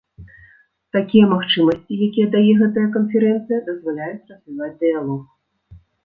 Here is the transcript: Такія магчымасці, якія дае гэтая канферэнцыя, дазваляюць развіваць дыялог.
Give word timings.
Такія 0.95 1.25
магчымасці, 1.33 1.97
якія 2.05 2.27
дае 2.35 2.53
гэтая 2.61 2.85
канферэнцыя, 2.95 3.59
дазваляюць 3.67 4.27
развіваць 4.31 4.71
дыялог. 4.81 5.21